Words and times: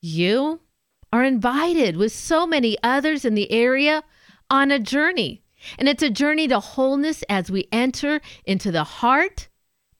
you 0.00 0.60
are 1.12 1.24
invited 1.24 1.96
with 1.96 2.12
so 2.12 2.46
many 2.46 2.76
others 2.82 3.24
in 3.24 3.34
the 3.34 3.50
area 3.50 4.02
on 4.50 4.70
a 4.70 4.78
journey. 4.78 5.42
And 5.78 5.88
it's 5.88 6.02
a 6.02 6.10
journey 6.10 6.46
to 6.48 6.60
wholeness 6.60 7.24
as 7.28 7.50
we 7.50 7.68
enter 7.72 8.20
into 8.44 8.70
the 8.70 8.84
heart, 8.84 9.48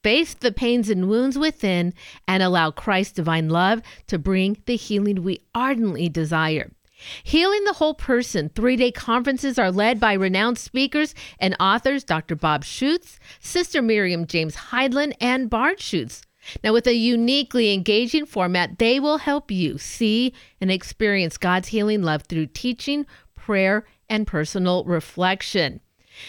face 0.03 0.35
the 0.35 0.53
pains 0.53 0.89
and 0.89 1.09
wounds 1.09 1.39
within, 1.39 1.95
and 2.29 2.43
allow 2.43 2.71
Christ's 2.71 3.15
divine 3.15 3.49
love 3.49 3.83
to 4.07 4.19
bring 4.19 4.59
the 4.67 4.77
healing 4.77 5.23
we 5.23 5.41
ardently 5.55 6.09
desire. 6.09 6.71
Healing 7.23 7.65
the 7.65 7.75
Whole 7.75 7.95
Person 7.95 8.51
three 8.55 8.77
day 8.77 8.91
conferences 8.91 9.59
are 9.59 9.71
led 9.71 10.01
by 10.01 10.15
renowned 10.15 10.59
speakers 10.59 11.15
and 11.39 11.57
authors 11.61 12.03
Dr. 12.05 12.35
Bob 12.35 12.65
Schuchts, 12.65 13.19
Sister 13.41 13.81
Miriam 13.81 14.27
James 14.27 14.57
Heidland, 14.57 15.15
and 15.21 15.49
Bart 15.49 15.79
Schuchts. 15.79 16.23
Now, 16.63 16.73
with 16.73 16.87
a 16.87 16.95
uniquely 16.95 17.73
engaging 17.73 18.27
format, 18.27 18.79
they 18.79 19.01
will 19.01 19.19
help 19.19 19.51
you 19.51 19.79
see 19.79 20.33
and 20.61 20.71
experience 20.71 21.37
God's 21.37 21.69
healing 21.69 22.03
love 22.03 22.23
through 22.23 22.47
teaching, 22.47 23.07
prayer, 23.37 23.87
and 24.09 24.27
personal 24.27 24.85
reflection. 24.85 25.81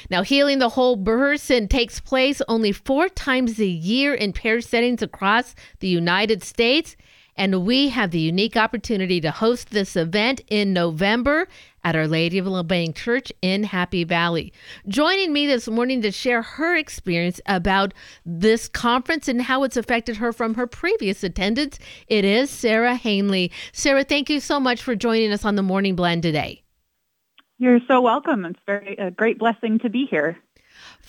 Now, 0.10 0.22
healing 0.22 0.60
the 0.60 0.70
whole 0.70 0.98
person 0.98 1.68
takes 1.68 2.00
place 2.00 2.42
only 2.48 2.72
four 2.72 3.10
times 3.10 3.60
a 3.60 3.66
year 3.66 4.14
in 4.14 4.34
pair 4.34 4.62
settings 4.62 5.02
across 5.02 5.56
the 5.80 5.88
United 5.88 6.44
States. 6.44 6.96
And 7.40 7.66
we 7.66 7.88
have 7.88 8.12
the 8.12 8.20
unique 8.20 8.58
opportunity 8.58 9.22
to 9.22 9.32
host 9.32 9.70
this 9.70 9.96
event 9.96 10.42
in 10.50 10.74
November 10.74 11.48
at 11.86 11.96
Our 11.96 12.06
Lady 12.06 12.38
of 12.38 12.46
La 12.48 12.64
Vang 12.64 12.92
Church 12.92 13.32
in 13.42 13.64
Happy 13.64 14.04
Valley. 14.04 14.52
Joining 14.90 15.32
me 15.32 15.48
this 15.48 15.70
morning 15.70 16.02
to 16.02 16.12
share 16.12 16.42
her 16.42 16.76
experience 16.76 17.40
about 17.46 17.94
this 18.26 18.68
conference 18.68 19.30
and 19.30 19.42
how 19.42 19.64
it's 19.64 19.78
affected 19.78 20.18
her 20.18 20.34
from 20.34 20.56
her 20.56 20.68
previous 20.68 21.24
attendance, 21.24 21.80
it 22.10 22.26
is 22.26 22.50
Sara 22.50 22.96
Hainley. 22.96 23.54
Sarah, 23.72 24.04
thank 24.04 24.30
you 24.30 24.42
so 24.42 24.60
much 24.60 24.82
for 24.82 24.94
joining 24.94 25.32
us 25.32 25.46
on 25.46 25.56
the 25.56 25.64
Morning 25.64 25.96
Blend 25.96 26.24
today. 26.24 26.62
You're 27.58 27.80
so 27.88 28.02
welcome. 28.02 28.44
It's 28.44 28.60
very 28.66 28.98
a 28.98 29.12
great 29.12 29.40
blessing 29.40 29.80
to 29.80 29.90
be 29.90 30.08
here. 30.12 30.38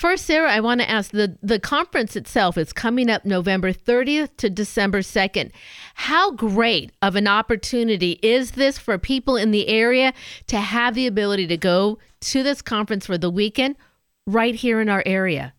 First, 0.01 0.25
Sarah, 0.25 0.51
I 0.51 0.61
want 0.61 0.81
to 0.81 0.89
ask 0.89 1.11
the 1.11 1.37
the 1.43 1.59
conference 1.59 2.17
itself 2.17 2.57
is 2.57 2.73
coming 2.73 3.11
up 3.11 3.27
November 3.27 3.71
30th 3.71 4.35
to 4.39 4.49
December 4.49 5.01
2nd. 5.01 5.51
How 5.93 6.31
great 6.31 6.91
of 7.03 7.17
an 7.17 7.29
opportunity 7.29 8.13
is 8.23 8.53
this 8.53 8.79
for 8.79 8.97
people 8.97 9.37
in 9.37 9.51
the 9.51 9.69
area 9.69 10.15
to 10.47 10.57
have 10.57 10.95
the 10.95 11.07
ability 11.07 11.47
to 11.49 11.59
go 11.59 11.99
to 12.21 12.43
this 12.43 12.63
conference 12.63 13.05
for 13.05 13.19
the 13.19 13.29
weekend 13.29 13.77
right 14.27 14.55
here 14.55 14.81
in 14.81 14.89
our 14.89 15.03
area? 15.05 15.53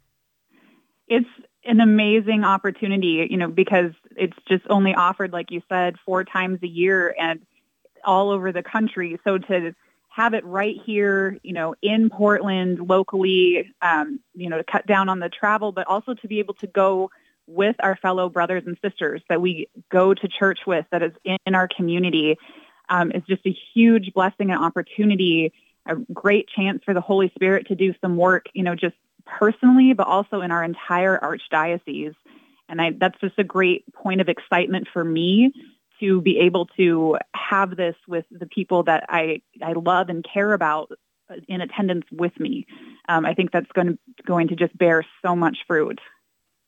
It's 1.08 1.30
an 1.66 1.80
amazing 1.80 2.44
opportunity, 2.44 3.28
you 3.30 3.38
know, 3.38 3.48
because 3.48 3.92
it's 4.16 4.38
just 4.48 4.64
only 4.72 4.96
offered 4.96 5.32
like 5.32 5.52
you 5.52 5.62
said 5.70 5.98
4 6.04 6.24
times 6.24 6.58
a 6.64 6.68
year 6.68 7.16
and 7.22 7.46
all 8.04 8.32
over 8.32 8.52
the 8.52 8.64
country. 8.64 9.20
So 9.24 9.38
to 9.38 9.76
have 10.12 10.34
it 10.34 10.44
right 10.46 10.76
here, 10.86 11.38
you 11.42 11.54
know, 11.54 11.74
in 11.82 12.10
Portland 12.10 12.80
locally, 12.90 13.74
um, 13.82 14.20
you 14.34 14.50
know, 14.50 14.58
to 14.58 14.64
cut 14.64 14.86
down 14.86 15.08
on 15.08 15.20
the 15.20 15.30
travel, 15.30 15.72
but 15.72 15.88
also 15.88 16.14
to 16.14 16.28
be 16.28 16.40
able 16.40 16.54
to 16.56 16.68
go 16.68 17.10
with 17.48 17.78
our 17.80 17.96
fellow 17.96 18.28
brothers 18.28 18.64
and 18.66 18.78
sisters 18.84 19.22
that 19.30 19.42
we 19.42 19.70
go 19.90 20.14
to 20.14 20.28
church 20.28 20.60
with, 20.68 20.86
that 20.92 21.02
is 21.02 21.14
in 21.26 21.56
our 21.56 21.68
community, 21.68 22.38
um, 22.90 23.12
is 23.14 23.24
just 23.26 23.46
a 23.46 23.56
huge 23.74 24.12
blessing 24.14 24.52
and 24.52 24.62
opportunity, 24.62 25.54
a 25.86 25.96
great 26.14 26.50
chance 26.50 26.84
for 26.84 26.94
the 26.94 27.02
Holy 27.02 27.32
Spirit 27.34 27.68
to 27.68 27.76
do 27.76 27.94
some 28.02 28.18
work, 28.18 28.48
you 28.54 28.64
know, 28.64 28.76
just 28.76 28.96
personally, 29.26 29.94
but 29.94 30.08
also 30.08 30.42
in 30.42 30.52
our 30.52 30.64
entire 30.64 31.18
archdiocese. 31.20 32.16
And 32.68 32.82
I, 32.82 32.92
that's 33.00 33.20
just 33.22 33.40
a 33.40 33.46
great 33.46 33.92
point 33.94 34.20
of 34.20 34.28
excitement 34.28 34.90
for 34.92 35.06
me 35.06 35.54
to 36.02 36.22
be 36.22 36.40
able 36.40 36.66
to 36.78 37.18
have 37.34 37.78
this 37.78 37.96
with 38.08 38.26
the 38.30 38.46
people 38.46 38.84
that 38.84 39.06
I, 39.08 39.42
I 39.64 39.72
love 39.74 40.10
and 40.10 40.26
care 40.26 40.52
about 40.52 40.92
in 41.48 41.62
attendance 41.62 42.06
with 42.12 42.38
me. 42.40 42.66
Um, 43.08 43.26
I 43.26 43.34
think 43.34 43.52
that's 43.52 43.72
going 43.72 43.88
to, 43.88 43.98
going 44.26 44.50
to 44.50 44.56
just 44.56 44.78
bear 44.78 45.06
so 45.22 45.36
much 45.36 45.60
fruit. 45.66 46.00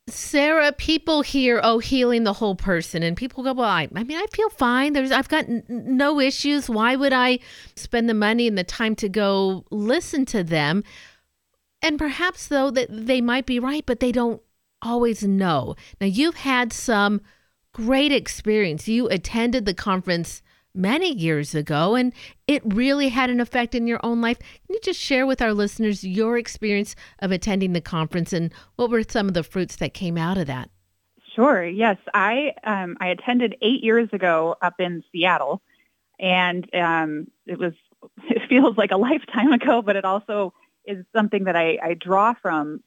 Sarah, 0.07 0.73
people 0.73 1.21
hear, 1.21 1.61
oh, 1.63 1.79
healing 1.79 2.25
the 2.25 2.33
whole 2.33 2.55
person, 2.55 3.03
and 3.03 3.15
people 3.15 3.43
go, 3.43 3.53
well, 3.53 3.69
I, 3.69 3.87
I 3.95 4.03
mean, 4.03 4.17
I 4.17 4.25
feel 4.33 4.49
fine. 4.49 4.91
There's, 4.91 5.11
I've 5.11 5.29
got 5.29 5.45
n- 5.45 5.63
no 5.69 6.19
issues. 6.19 6.69
Why 6.69 6.97
would 6.97 7.13
I 7.13 7.39
spend 7.75 8.09
the 8.09 8.13
money 8.13 8.47
and 8.47 8.57
the 8.57 8.65
time 8.65 8.95
to 8.97 9.07
go 9.07 9.63
listen 9.71 10.25
to 10.25 10.43
them? 10.43 10.83
And 11.81 11.97
perhaps, 11.97 12.47
though, 12.47 12.69
that 12.71 12.87
they 12.89 13.21
might 13.21 13.45
be 13.45 13.59
right, 13.59 13.85
but 13.85 14.01
they 14.01 14.11
don't 14.11 14.41
always 14.81 15.23
know. 15.23 15.75
Now, 16.01 16.07
you've 16.07 16.35
had 16.35 16.73
some 16.73 17.21
great 17.73 18.11
experience. 18.11 18.87
You 18.87 19.07
attended 19.09 19.65
the 19.65 19.73
conference 19.73 20.41
many 20.75 21.13
years 21.13 21.53
ago 21.53 21.95
and 21.95 22.13
it 22.47 22.61
really 22.65 23.09
had 23.09 23.29
an 23.29 23.39
effect 23.39 23.75
in 23.75 23.85
your 23.85 23.99
own 24.03 24.21
life. 24.21 24.39
Can 24.39 24.47
you 24.69 24.79
just 24.81 24.99
share 24.99 25.25
with 25.25 25.41
our 25.41 25.53
listeners 25.53 26.03
your 26.03 26.37
experience 26.37 26.95
of 27.19 27.31
attending 27.31 27.73
the 27.73 27.81
conference 27.81 28.33
and 28.33 28.51
what 28.75 28.89
were 28.89 29.03
some 29.03 29.27
of 29.27 29.33
the 29.33 29.43
fruits 29.43 29.75
that 29.75 29.93
came 29.93 30.17
out 30.17 30.37
of 30.37 30.47
that? 30.47 30.69
Sure. 31.35 31.65
Yes, 31.65 31.97
I 32.13 32.53
um, 32.63 32.95
I 32.99 33.07
attended 33.07 33.55
eight 33.61 33.83
years 33.83 34.07
ago 34.13 34.55
up 34.61 34.75
in 34.79 35.03
Seattle, 35.11 35.61
and 36.19 36.67
um, 36.75 37.27
it 37.47 37.57
was 37.57 37.73
it 38.29 38.47
feels 38.47 38.77
like 38.77 38.91
a 38.91 38.97
lifetime 38.97 39.51
ago, 39.53 39.81
but 39.81 39.95
it 39.95 40.05
also 40.05 40.53
is 40.85 41.05
something 41.15 41.45
that 41.45 41.55
I, 41.55 41.79
I 41.81 41.93
draw 41.95 42.33
from 42.39 42.83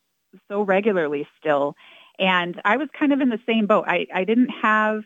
so 0.48 0.62
regularly 0.62 1.26
still. 1.40 1.74
And 2.18 2.60
I 2.64 2.76
was 2.76 2.88
kind 2.98 3.12
of 3.12 3.20
in 3.20 3.28
the 3.28 3.40
same 3.46 3.66
boat. 3.66 3.84
I, 3.86 4.06
I 4.14 4.24
didn't 4.24 4.48
have, 4.48 5.02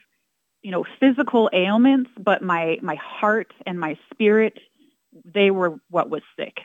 you 0.62 0.71
know, 0.71 0.84
physical 1.00 1.50
ailments, 1.53 2.10
but 2.19 2.43
my, 2.43 2.78
my 2.82 2.97
heart 2.97 3.53
and 3.66 3.78
my 3.81 3.98
spirit, 4.12 4.59
they 5.25 5.50
were 5.50 5.81
what 5.91 6.09
was 6.10 6.22
sick. 6.38 6.59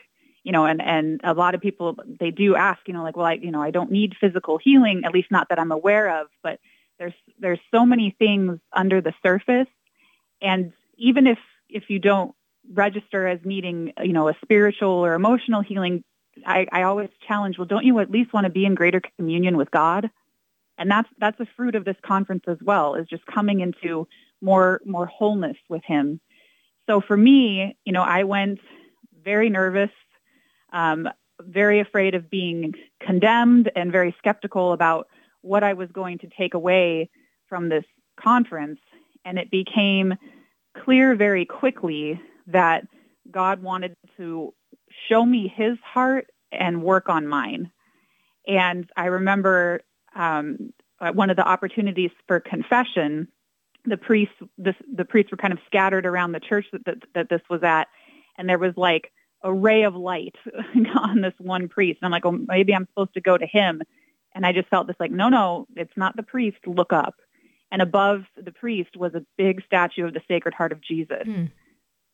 You 0.43 0.51
know, 0.51 0.65
and, 0.65 0.79
and 0.79 1.21
a 1.23 1.33
lot 1.33 1.55
of 1.55 1.61
people, 1.61 1.97
they 2.19 2.29
do 2.29 2.55
ask, 2.55 2.79
you 2.85 2.93
know, 2.93 3.01
like, 3.01 3.17
well, 3.17 3.25
I, 3.25 3.33
you 3.33 3.49
know, 3.49 3.63
I 3.63 3.71
don't 3.71 3.91
need 3.91 4.13
physical 4.21 4.59
healing, 4.59 5.01
at 5.03 5.11
least 5.11 5.31
not 5.31 5.49
that 5.49 5.57
I'm 5.57 5.71
aware 5.71 6.21
of, 6.21 6.27
but 6.43 6.59
there's, 6.99 7.15
there's 7.39 7.59
so 7.73 7.83
many 7.83 8.15
things 8.19 8.59
under 8.71 9.01
the 9.01 9.11
surface. 9.23 9.67
And 10.43 10.71
even 10.97 11.25
if, 11.25 11.39
if 11.67 11.89
you 11.89 11.97
don't 11.97 12.35
register 12.71 13.27
as 13.27 13.39
needing, 13.43 13.93
you 14.03 14.13
know, 14.13 14.29
a 14.29 14.35
spiritual 14.43 14.89
or 14.89 15.15
emotional 15.15 15.61
healing, 15.61 16.03
I, 16.45 16.67
I 16.71 16.83
always 16.83 17.09
challenge, 17.27 17.57
well, 17.57 17.65
don't 17.65 17.83
you 17.83 17.97
at 17.99 18.11
least 18.11 18.31
want 18.31 18.43
to 18.43 18.51
be 18.51 18.65
in 18.65 18.75
greater 18.75 19.01
communion 19.17 19.57
with 19.57 19.71
God? 19.71 20.11
And 20.77 20.89
that's 20.89 21.09
that's 21.19 21.39
a 21.39 21.47
fruit 21.55 21.75
of 21.75 21.85
this 21.85 21.97
conference 22.05 22.43
as 22.47 22.57
well 22.61 22.95
is 22.95 23.07
just 23.07 23.25
coming 23.25 23.61
into 23.61 24.07
more 24.41 24.81
more 24.85 25.05
wholeness 25.05 25.57
with 25.69 25.83
him. 25.85 26.19
So 26.87 27.01
for 27.01 27.17
me 27.17 27.77
you 27.85 27.93
know 27.93 28.03
i 28.03 28.23
went 28.23 28.59
very 29.23 29.49
nervous 29.49 29.89
um, 30.73 31.09
very 31.41 31.79
afraid 31.79 32.15
of 32.15 32.29
being 32.29 32.73
condemned 33.01 33.71
and 33.75 33.91
very 33.91 34.15
skeptical 34.17 34.73
about 34.73 35.07
what 35.41 35.63
i 35.63 35.73
was 35.73 35.89
going 35.91 36.17
to 36.19 36.27
take 36.37 36.53
away 36.53 37.09
from 37.47 37.69
this 37.69 37.85
conference. 38.19 38.79
And 39.23 39.37
it 39.39 39.49
became 39.51 40.15
clear 40.83 41.15
very 41.15 41.45
quickly 41.45 42.19
that 42.47 42.87
god 43.31 43.61
wanted 43.61 43.95
to 44.17 44.53
show 45.09 45.25
me 45.25 45.51
his 45.53 45.77
heart 45.83 46.27
and 46.51 46.83
work 46.83 47.09
on 47.09 47.27
mine. 47.27 47.71
And 48.47 48.89
i 48.95 49.05
remember 49.05 49.81
um, 50.15 50.73
uh, 50.99 51.11
one 51.11 51.29
of 51.29 51.37
the 51.37 51.47
opportunities 51.47 52.11
for 52.27 52.39
confession, 52.39 53.27
the 53.85 53.97
priests, 53.97 54.35
this, 54.57 54.75
the 54.93 55.05
priests 55.05 55.31
were 55.31 55.37
kind 55.37 55.53
of 55.53 55.59
scattered 55.65 56.05
around 56.05 56.31
the 56.31 56.39
church 56.39 56.65
that, 56.71 56.85
that, 56.85 56.97
that 57.13 57.29
this 57.29 57.41
was 57.49 57.63
at, 57.63 57.87
and 58.37 58.49
there 58.49 58.57
was 58.57 58.73
like 58.75 59.11
a 59.43 59.53
ray 59.53 59.83
of 59.83 59.95
light 59.95 60.35
on 60.99 61.21
this 61.21 61.33
one 61.37 61.67
priest. 61.67 61.99
And 62.01 62.07
I'm 62.07 62.11
like, 62.11 62.25
oh, 62.25 62.31
maybe 62.47 62.73
I'm 62.73 62.87
supposed 62.87 63.13
to 63.13 63.21
go 63.21 63.37
to 63.37 63.45
him. 63.45 63.81
And 64.33 64.45
I 64.45 64.51
just 64.51 64.67
felt 64.69 64.87
this 64.87 64.95
like, 64.99 65.11
no, 65.11 65.29
no, 65.29 65.67
it's 65.75 65.95
not 65.95 66.15
the 66.15 66.23
priest. 66.23 66.57
Look 66.65 66.91
up. 66.91 67.15
And 67.71 67.81
above 67.81 68.23
the 68.35 68.51
priest 68.51 68.97
was 68.97 69.13
a 69.15 69.25
big 69.37 69.63
statue 69.65 70.05
of 70.05 70.13
the 70.13 70.21
Sacred 70.27 70.53
Heart 70.53 70.71
of 70.71 70.81
Jesus. 70.81 71.23
Mm. 71.25 71.51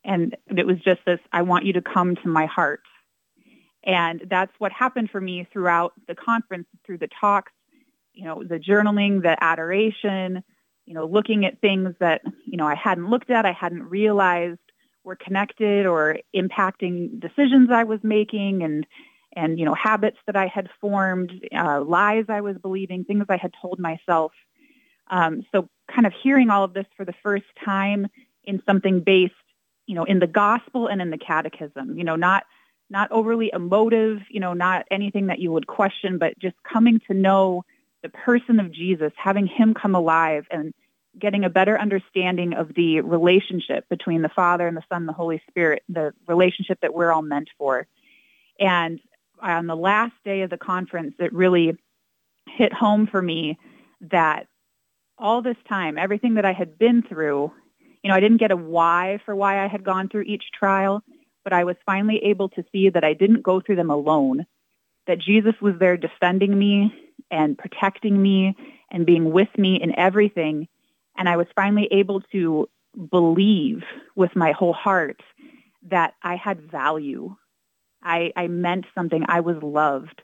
And 0.03 0.35
it 0.55 0.65
was 0.65 0.77
just 0.79 1.01
this, 1.05 1.19
I 1.31 1.43
want 1.43 1.65
you 1.65 1.73
to 1.73 1.81
come 1.81 2.15
to 2.15 2.27
my 2.27 2.45
heart. 2.45 2.81
And 3.83 4.25
that's 4.29 4.51
what 4.59 4.71
happened 4.71 5.09
for 5.09 5.21
me 5.21 5.47
throughout 5.51 5.93
the 6.07 6.15
conference, 6.15 6.67
through 6.85 6.99
the 6.99 7.09
talks, 7.19 7.51
you 8.13 8.25
know, 8.25 8.43
the 8.43 8.59
journaling, 8.59 9.21
the 9.21 9.41
adoration, 9.43 10.43
you 10.85 10.93
know, 10.93 11.05
looking 11.05 11.45
at 11.45 11.61
things 11.61 11.95
that, 11.99 12.21
you 12.45 12.57
know, 12.57 12.67
I 12.67 12.75
hadn't 12.75 13.09
looked 13.09 13.29
at, 13.29 13.45
I 13.45 13.53
hadn't 13.53 13.83
realized 13.83 14.59
were 15.03 15.15
connected 15.15 15.85
or 15.85 16.17
impacting 16.35 17.19
decisions 17.19 17.69
I 17.71 17.83
was 17.85 17.99
making 18.03 18.63
and, 18.63 18.85
and, 19.33 19.57
you 19.57 19.65
know, 19.65 19.73
habits 19.73 20.17
that 20.27 20.35
I 20.35 20.47
had 20.47 20.69
formed, 20.79 21.31
uh, 21.55 21.81
lies 21.81 22.25
I 22.29 22.41
was 22.41 22.57
believing, 22.57 23.03
things 23.03 23.25
I 23.29 23.37
had 23.37 23.53
told 23.61 23.79
myself. 23.79 24.33
Um, 25.09 25.45
so 25.51 25.69
kind 25.93 26.05
of 26.05 26.13
hearing 26.21 26.49
all 26.49 26.63
of 26.63 26.73
this 26.73 26.85
for 26.95 27.05
the 27.05 27.15
first 27.23 27.45
time 27.63 28.07
in 28.43 28.61
something 28.65 29.01
based, 29.01 29.33
you 29.87 29.95
know, 29.95 30.03
in 30.03 30.19
the 30.19 30.27
gospel 30.27 30.87
and 30.87 31.01
in 31.01 31.09
the 31.09 31.17
catechism, 31.17 31.97
you 31.97 32.03
know, 32.03 32.15
not, 32.15 32.43
not 32.89 33.11
overly 33.11 33.49
emotive, 33.53 34.19
you 34.29 34.39
know, 34.39 34.53
not 34.53 34.85
anything 34.91 35.27
that 35.27 35.39
you 35.39 35.51
would 35.51 35.67
question, 35.67 36.17
but 36.17 36.37
just 36.37 36.55
coming 36.63 36.99
to 37.07 37.13
know 37.13 37.63
the 38.03 38.09
person 38.09 38.59
of 38.59 38.71
Jesus, 38.71 39.12
having 39.15 39.48
him 39.48 39.74
come 39.74 39.95
alive 39.95 40.45
and 40.51 40.74
getting 41.19 41.44
a 41.44 41.50
better 41.50 41.77
understanding 41.77 42.53
of 42.53 42.74
the 42.74 43.01
relationship 43.01 43.88
between 43.89 44.21
the 44.21 44.30
Father 44.30 44.68
and 44.68 44.77
the 44.77 44.83
Son 44.89 45.01
and 45.01 45.09
the 45.09 45.13
Holy 45.13 45.42
Spirit, 45.50 45.83
the 45.89 46.13
relationship 46.27 46.80
that 46.81 46.94
we're 46.94 47.12
all 47.12 47.21
meant 47.21 47.50
for. 47.57 47.86
And 48.59 49.00
on 49.42 49.68
the 49.68 49.75
last 49.75 50.13
day 50.24 50.42
of 50.42 50.50
the 50.50 50.57
conference, 50.57 51.15
it 51.19 51.33
really 51.33 51.77
hit 52.48 52.74
home 52.74 53.07
for 53.07 53.21
me 53.21 53.57
that 54.09 54.48
all 55.18 55.42
this 55.42 55.57
time, 55.68 55.98
everything 55.98 56.36
that 56.36 56.45
I 56.45 56.53
had 56.53 56.77
been 56.80 57.03
through, 57.03 57.51
you 58.03 58.09
know, 58.09 58.15
I 58.15 58.19
didn't 58.19 58.38
get 58.38 58.51
a 58.51 58.57
why 58.57 59.19
for 59.25 59.36
why 59.36 59.63
I 59.63 59.68
had 59.68 59.83
gone 59.83 60.09
through 60.09 60.24
each 60.24 60.45
trial, 60.57 61.03
but 61.44 61.53
I 61.53 61.63
was 61.63 61.75
finally 61.86 62.19
able 62.24 62.50
to 62.50 62.63
see 62.71 62.89
that 62.89 63.03
I 63.03 63.13
didn't 63.13 63.44
go 63.44 63.62
through 63.62 63.75
them 63.75 63.92
alone, 63.92 64.45
that 65.07 65.19
Jesus 65.19 65.53
was 65.62 65.75
there 65.80 65.98
defending 65.98 66.57
me 66.57 66.94
and 67.31 67.57
protecting 67.57 68.21
me 68.21 68.55
and 68.91 69.05
being 69.05 69.31
with 69.31 69.49
me 69.57 69.81
in 69.81 69.97
everything. 69.97 70.67
And 71.17 71.27
I 71.27 71.37
was 71.37 71.47
finally 71.55 71.87
able 71.91 72.21
to 72.31 72.69
believe 73.09 73.83
with 74.15 74.35
my 74.35 74.51
whole 74.51 74.73
heart 74.73 75.21
that 75.89 76.13
I 76.21 76.35
had 76.35 76.69
value. 76.69 77.35
I, 78.03 78.33
I 78.35 78.47
meant 78.47 78.85
something. 78.93 79.23
I 79.27 79.39
was 79.39 79.57
loved. 79.61 80.21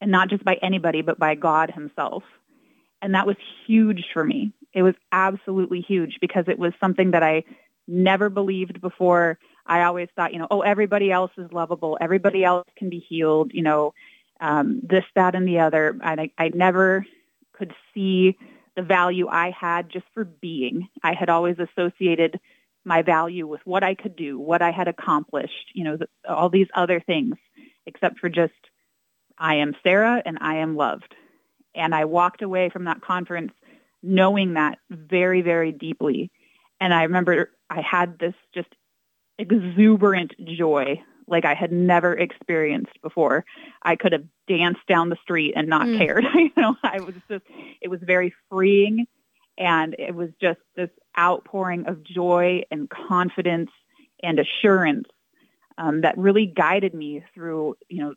And 0.00 0.10
not 0.10 0.30
just 0.30 0.44
by 0.44 0.56
anybody, 0.62 1.02
but 1.02 1.18
by 1.18 1.34
God 1.34 1.70
himself. 1.70 2.22
And 3.02 3.14
that 3.14 3.26
was 3.26 3.36
huge 3.66 4.04
for 4.12 4.24
me. 4.24 4.52
It 4.72 4.82
was 4.82 4.94
absolutely 5.12 5.80
huge 5.80 6.18
because 6.20 6.44
it 6.48 6.58
was 6.58 6.72
something 6.80 7.10
that 7.10 7.22
I 7.22 7.44
never 7.88 8.30
believed 8.30 8.80
before. 8.80 9.38
I 9.66 9.82
always 9.82 10.08
thought, 10.14 10.32
you 10.32 10.38
know, 10.38 10.46
oh, 10.50 10.60
everybody 10.60 11.10
else 11.10 11.32
is 11.36 11.52
lovable. 11.52 11.98
Everybody 12.00 12.44
else 12.44 12.66
can 12.76 12.88
be 12.88 12.98
healed, 12.98 13.52
you 13.52 13.62
know, 13.62 13.94
um, 14.40 14.80
this, 14.82 15.04
that, 15.14 15.34
and 15.34 15.46
the 15.46 15.60
other. 15.60 15.96
And 16.02 16.20
I, 16.20 16.30
I 16.38 16.50
never 16.54 17.06
could 17.52 17.74
see 17.94 18.36
the 18.76 18.82
value 18.82 19.28
I 19.28 19.50
had 19.50 19.90
just 19.90 20.06
for 20.14 20.24
being. 20.24 20.88
I 21.02 21.14
had 21.14 21.28
always 21.28 21.56
associated 21.58 22.40
my 22.84 23.02
value 23.02 23.46
with 23.46 23.60
what 23.64 23.84
I 23.84 23.94
could 23.94 24.16
do, 24.16 24.38
what 24.38 24.62
I 24.62 24.70
had 24.70 24.88
accomplished, 24.88 25.70
you 25.74 25.84
know, 25.84 25.96
the, 25.98 26.08
all 26.28 26.48
these 26.48 26.68
other 26.74 27.00
things, 27.00 27.36
except 27.86 28.18
for 28.18 28.28
just 28.28 28.54
I 29.36 29.56
am 29.56 29.76
Sarah 29.82 30.22
and 30.24 30.38
I 30.40 30.56
am 30.56 30.76
loved. 30.76 31.14
And 31.74 31.94
I 31.94 32.06
walked 32.06 32.42
away 32.42 32.70
from 32.70 32.84
that 32.84 33.00
conference 33.00 33.52
knowing 34.02 34.54
that 34.54 34.78
very, 34.88 35.42
very 35.42 35.72
deeply. 35.72 36.30
And 36.80 36.94
I 36.94 37.02
remember 37.02 37.50
I 37.68 37.82
had 37.82 38.18
this 38.18 38.34
just 38.54 38.68
exuberant 39.38 40.34
joy 40.56 41.02
like 41.30 41.44
I 41.44 41.54
had 41.54 41.72
never 41.72 42.12
experienced 42.12 43.00
before. 43.02 43.44
I 43.82 43.96
could 43.96 44.12
have 44.12 44.24
danced 44.48 44.86
down 44.88 45.08
the 45.08 45.16
street 45.22 45.54
and 45.56 45.68
not 45.68 45.86
mm. 45.86 45.98
cared. 45.98 46.24
you 46.34 46.50
know, 46.56 46.76
I 46.82 47.00
was 47.00 47.14
just, 47.30 47.44
it 47.80 47.88
was 47.88 48.00
very 48.02 48.34
freeing. 48.50 49.06
And 49.56 49.94
it 49.98 50.14
was 50.14 50.30
just 50.40 50.60
this 50.74 50.90
outpouring 51.18 51.86
of 51.86 52.02
joy 52.02 52.62
and 52.70 52.88
confidence 52.88 53.70
and 54.22 54.38
assurance 54.38 55.06
um, 55.78 56.00
that 56.00 56.18
really 56.18 56.46
guided 56.46 56.94
me 56.94 57.22
through, 57.34 57.76
you 57.88 58.02
know, 58.02 58.14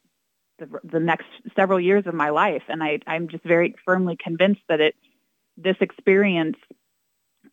the, 0.60 0.70
the 0.84 1.00
next 1.00 1.26
several 1.56 1.80
years 1.80 2.06
of 2.08 2.14
my 2.14 2.30
life. 2.30 2.64
And 2.68 2.82
I, 2.82 3.00
I'm 3.08 3.28
just 3.28 3.44
very 3.44 3.76
firmly 3.86 4.18
convinced 4.22 4.62
that 4.70 4.80
it, 4.80 4.96
this 5.58 5.76
experience 5.82 6.58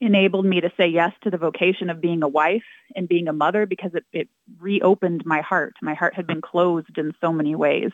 enabled 0.01 0.47
me 0.47 0.61
to 0.61 0.73
say 0.77 0.87
yes 0.89 1.13
to 1.23 1.31
the 1.31 1.37
vocation 1.37 1.91
of 1.91 2.01
being 2.01 2.23
a 2.23 2.29
wife 2.29 2.65
and 2.97 3.09
being 3.09 3.29
a 3.29 3.33
mother 3.33 3.67
because 3.67 3.93
it, 3.95 4.05
it 4.13 4.29
reopened 4.59 5.25
my 5.27 5.41
heart. 5.41 5.75
My 5.83 5.95
heart 5.95 6.15
had 6.15 6.27
been 6.27 6.41
closed 6.41 6.97
in 6.97 7.13
so 7.21 7.33
many 7.33 7.55
ways. 7.55 7.91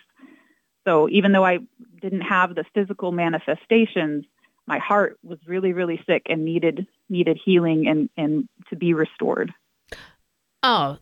So 0.86 1.08
even 1.08 1.32
though 1.32 1.44
I 1.44 1.58
didn't 2.00 2.20
have 2.20 2.54
the 2.54 2.64
physical 2.74 3.10
manifestations, 3.10 4.24
my 4.66 4.78
heart 4.78 5.18
was 5.22 5.38
really, 5.46 5.72
really 5.72 6.00
sick 6.06 6.26
and 6.28 6.44
needed 6.44 6.86
needed 7.08 7.38
healing 7.44 7.86
and, 7.88 8.08
and 8.16 8.48
to 8.70 8.76
be 8.76 8.94
restored. 8.94 9.52
Oh, 10.62 10.98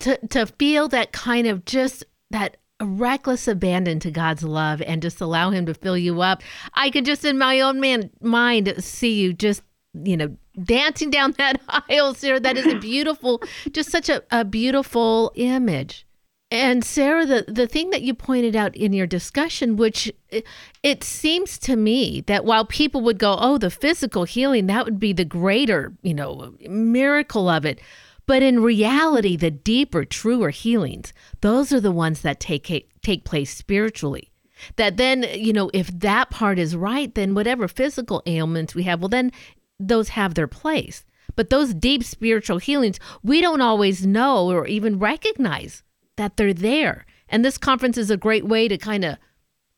to 0.00 0.26
to 0.28 0.46
feel 0.46 0.88
that 0.88 1.12
kind 1.12 1.46
of 1.46 1.64
just 1.64 2.04
that 2.30 2.58
reckless 2.82 3.48
abandon 3.48 3.98
to 4.00 4.10
God's 4.10 4.42
love 4.42 4.82
and 4.82 5.00
just 5.00 5.20
allow 5.20 5.50
him 5.50 5.64
to 5.66 5.74
fill 5.74 5.96
you 5.96 6.20
up. 6.20 6.42
I 6.74 6.90
could 6.90 7.04
just 7.04 7.24
in 7.24 7.38
my 7.38 7.60
own 7.60 7.80
man 7.80 8.10
mind 8.20 8.74
see 8.78 9.20
you 9.20 9.32
just 9.32 9.62
you 10.02 10.16
know, 10.16 10.36
dancing 10.62 11.10
down 11.10 11.32
that 11.38 11.60
aisle, 11.88 12.14
Sarah. 12.14 12.40
That 12.40 12.56
is 12.56 12.66
a 12.66 12.78
beautiful, 12.78 13.42
just 13.70 13.90
such 13.90 14.08
a, 14.08 14.22
a 14.30 14.44
beautiful 14.44 15.32
image. 15.34 16.06
And 16.50 16.84
Sarah, 16.84 17.26
the, 17.26 17.44
the 17.48 17.66
thing 17.66 17.90
that 17.90 18.02
you 18.02 18.14
pointed 18.14 18.54
out 18.54 18.76
in 18.76 18.92
your 18.92 19.08
discussion, 19.08 19.76
which 19.76 20.12
it, 20.28 20.46
it 20.84 21.02
seems 21.02 21.58
to 21.60 21.74
me 21.74 22.20
that 22.28 22.44
while 22.44 22.64
people 22.64 23.00
would 23.00 23.18
go, 23.18 23.36
oh, 23.40 23.58
the 23.58 23.70
physical 23.70 24.22
healing, 24.22 24.66
that 24.66 24.84
would 24.84 25.00
be 25.00 25.12
the 25.12 25.24
greater, 25.24 25.94
you 26.02 26.14
know, 26.14 26.54
miracle 26.68 27.48
of 27.48 27.64
it. 27.64 27.80
But 28.26 28.42
in 28.42 28.62
reality, 28.62 29.36
the 29.36 29.50
deeper, 29.50 30.04
truer 30.04 30.50
healings, 30.50 31.12
those 31.40 31.72
are 31.72 31.80
the 31.80 31.90
ones 31.90 32.20
that 32.20 32.40
take 32.40 32.88
take 33.02 33.24
place 33.24 33.54
spiritually. 33.54 34.30
That 34.76 34.96
then, 34.96 35.26
you 35.34 35.52
know, 35.52 35.70
if 35.74 35.88
that 35.88 36.30
part 36.30 36.58
is 36.58 36.76
right, 36.76 37.12
then 37.14 37.34
whatever 37.34 37.68
physical 37.68 38.22
ailments 38.26 38.74
we 38.74 38.84
have, 38.84 39.00
well, 39.00 39.08
then 39.08 39.32
those 39.78 40.10
have 40.10 40.34
their 40.34 40.46
place. 40.46 41.04
But 41.36 41.50
those 41.50 41.74
deep 41.74 42.04
spiritual 42.04 42.58
healings, 42.58 43.00
we 43.22 43.40
don't 43.40 43.60
always 43.60 44.06
know 44.06 44.50
or 44.50 44.66
even 44.66 44.98
recognize 44.98 45.82
that 46.16 46.36
they're 46.36 46.54
there. 46.54 47.06
And 47.28 47.44
this 47.44 47.58
conference 47.58 47.98
is 47.98 48.10
a 48.10 48.16
great 48.16 48.46
way 48.46 48.68
to 48.68 48.78
kind 48.78 49.04
of 49.04 49.16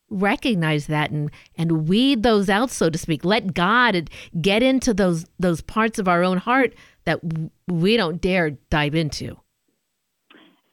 recognize 0.09 0.87
that 0.87 1.11
and 1.11 1.31
and 1.57 1.89
weed 1.89 2.23
those 2.23 2.49
out 2.49 2.71
so 2.71 2.89
to 2.89 2.97
speak 2.97 3.25
let 3.25 3.55
god 3.55 4.09
get 4.41 4.63
into 4.63 4.95
those 4.95 5.27
those 5.41 5.61
parts 5.61 5.99
of 5.99 6.07
our 6.07 6.23
own 6.23 6.37
heart 6.37 6.73
that 7.07 7.19
we 7.67 7.97
don't 7.97 8.21
dare 8.21 8.51
dive 8.71 8.95
into 8.95 9.37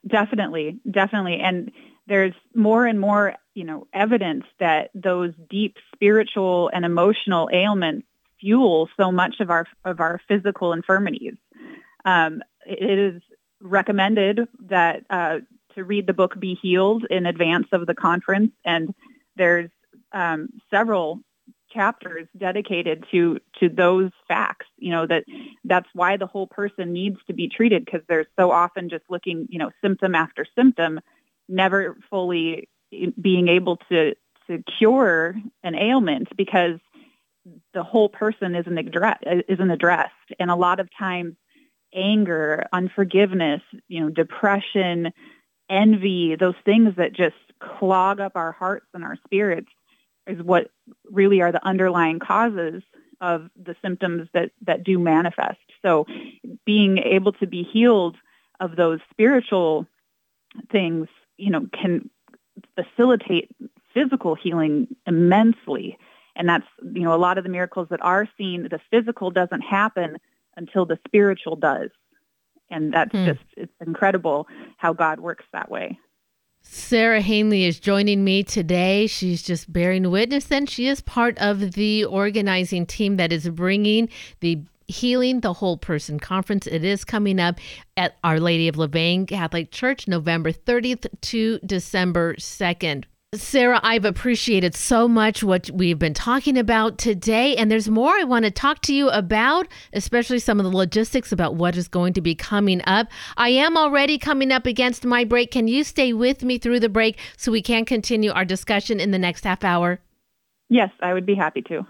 definitely 0.08 0.80
definitely 0.90 1.40
and 1.40 1.72
there's 2.06 2.36
more 2.54 2.86
and 2.86 3.00
more 3.00 3.34
you 3.56 3.64
know 3.64 3.88
evidence 3.92 4.44
that 4.60 4.92
those 4.94 5.34
deep 5.50 5.78
spiritual 5.96 6.70
and 6.72 6.86
emotional 6.86 7.50
ailments 7.52 8.06
fuel 8.44 8.90
so 8.98 9.12
much 9.12 9.40
of 9.40 9.50
our 9.50 9.66
of 9.86 10.00
our 10.02 10.20
physical 10.28 10.74
infirmities. 10.74 11.36
Um, 12.04 12.44
it 12.66 13.00
is 13.00 13.22
recommended 13.62 14.42
that 14.68 15.06
uh, 15.10 15.40
to 15.76 15.84
read 15.84 16.08
the 16.08 16.14
book 16.14 16.38
"Be 16.38 16.56
Healed" 16.62 17.06
in 17.10 17.26
advance 17.26 17.68
of 17.72 17.88
the 17.88 17.96
conference, 17.96 18.52
and 18.66 18.94
there's 19.38 19.70
um, 20.12 20.50
several 20.70 21.22
chapters 21.74 22.28
dedicated 22.38 23.06
to 23.12 23.40
to 23.62 23.70
those 23.70 24.12
facts. 24.28 24.68
You 24.78 24.92
know 24.92 25.08
that 25.08 25.24
that's 25.64 25.90
why 25.94 26.18
the 26.18 26.28
whole 26.28 26.48
person 26.48 26.92
needs 26.92 27.20
to 27.28 27.34
be 27.34 27.48
treated 27.48 27.86
because 27.86 28.02
they're 28.10 28.28
so 28.38 28.52
often 28.52 28.90
just 28.90 29.06
looking, 29.10 29.48
you 29.50 29.60
know, 29.60 29.72
symptom 29.82 30.16
after 30.16 30.46
symptom, 30.54 31.00
never 31.48 31.98
fully 32.10 32.68
being 33.20 33.48
able 33.48 33.78
to 33.90 34.16
to 34.48 34.62
cure 34.78 35.36
an 35.64 35.76
ailment 35.76 36.28
because 36.36 36.80
the 37.74 37.84
whole 37.84 38.10
person 38.10 38.56
isn't, 38.56 38.78
address, 38.78 39.20
isn't 39.48 39.72
addressed. 39.72 40.12
And 40.40 40.50
a 40.50 40.56
lot 40.56 40.80
of 40.80 40.90
times 40.98 41.36
anger, 41.94 42.66
unforgiveness, 42.72 43.62
you 43.88 44.02
know, 44.02 44.10
depression, 44.10 45.12
envy, 45.70 46.36
those 46.36 46.56
things 46.66 46.96
that 46.98 47.14
just 47.14 47.36
clog 47.60 48.20
up 48.20 48.34
our 48.36 48.52
hearts 48.52 48.88
and 48.94 49.04
our 49.04 49.18
spirits 49.26 49.70
is 50.28 50.42
what 50.42 50.70
really 51.10 51.42
are 51.42 51.52
the 51.52 51.66
underlying 51.66 52.20
causes 52.20 52.82
of 53.22 53.50
the 53.56 53.76
symptoms 53.82 54.28
that, 54.34 54.52
that 54.66 54.84
do 54.84 55.00
manifest. 55.00 55.60
So 55.82 56.06
being 56.66 56.98
able 56.98 57.34
to 57.34 57.48
be 57.48 57.64
healed 57.64 58.18
of 58.60 58.76
those 58.76 59.00
spiritual 59.12 59.88
things, 60.72 61.08
you 61.38 61.50
know, 61.50 61.68
can 61.74 62.10
facilitate 62.76 63.50
physical 63.94 64.36
healing 64.36 64.88
immensely. 65.08 65.98
And 66.36 66.50
that's, 66.50 66.66
you 66.82 67.02
know, 67.02 67.14
a 67.14 67.18
lot 67.18 67.38
of 67.38 67.44
the 67.44 67.50
miracles 67.50 67.88
that 67.92 68.02
are 68.02 68.28
seen, 68.38 68.68
the 68.70 68.80
physical 68.90 69.30
doesn't 69.32 69.62
happen 69.62 70.18
until 70.58 70.86
the 70.86 70.98
spiritual 71.08 71.56
does. 71.56 71.90
And 72.70 72.94
that's 72.94 73.12
hmm. 73.12 73.26
just, 73.26 73.44
it's 73.56 73.74
incredible 73.86 74.48
how 74.78 74.94
God 74.94 75.20
works 75.20 75.46
that 75.54 75.70
way. 75.70 76.00
Sara 76.66 77.22
Hainley 77.22 77.66
is 77.66 77.80
joining 77.80 78.24
me 78.24 78.42
today. 78.42 79.06
She's 79.06 79.44
just 79.44 79.72
bearing 79.72 80.10
witness, 80.10 80.50
and 80.50 80.70
she 80.70 80.88
is 80.88 81.02
part 81.02 81.38
of 81.38 81.74
the 81.74 82.06
organizing 82.06 82.86
team 82.86 83.18
that 83.18 83.34
is 83.34 83.50
bringing 83.50 84.08
the 84.40 84.62
Healing 84.88 85.42
the 85.42 85.54
Whole 85.54 85.78
Person 85.78 86.20
Conference. 86.20 86.68
It 86.68 86.84
is 86.84 87.06
coming 87.06 87.40
up 87.40 87.60
at 87.96 88.18
Our 88.24 88.40
Lady 88.40 88.68
of 88.68 88.78
La 88.78 88.88
Vang 88.88 89.26
Catholic 89.26 89.72
Church, 89.72 90.08
November 90.08 90.52
30th 90.52 91.08
to 91.22 91.60
December 91.66 92.36
2nd. 92.36 93.06
Sarah, 93.34 93.80
I've 93.82 94.06
appreciated 94.06 94.76
so 94.76 95.08
much 95.08 95.44
what 95.44 95.70
we've 95.72 95.98
been 95.98 96.14
talking 96.14 96.58
about 96.58 97.00
today. 97.00 97.56
And 97.56 97.72
there's 97.72 97.90
more 97.90 98.12
I 98.12 98.24
want 98.24 98.46
to 98.46 98.52
talk 98.52 98.82
to 98.84 98.94
you 98.94 99.10
about, 99.10 99.68
especially 99.92 100.38
some 100.38 100.60
of 100.60 100.66
the 100.66 100.76
logistics 100.76 101.32
about 101.32 101.56
what 101.56 101.76
is 101.76 101.88
going 101.88 102.14
to 102.14 102.22
be 102.22 102.36
coming 102.36 102.82
up. 102.86 103.08
I 103.36 103.50
am 103.50 103.76
already 103.76 104.20
coming 104.20 104.52
up 104.52 104.68
against 104.68 105.04
my 105.04 105.24
break. 105.24 105.52
Can 105.52 105.68
you 105.68 105.84
stay 105.84 106.14
with 106.14 106.44
me 106.44 106.60
through 106.60 106.80
the 106.80 106.90
break 106.90 107.18
so 107.36 107.52
we 107.52 107.64
can 107.64 107.86
continue 107.86 108.32
our 108.32 108.46
discussion 108.46 109.00
in 109.00 109.12
the 109.12 109.20
next 109.20 109.46
half 109.46 109.64
hour? 109.64 110.00
Yes, 110.70 110.92
I 111.02 111.14
would 111.14 111.26
be 111.26 111.36
happy 111.36 111.64
to. 111.64 111.88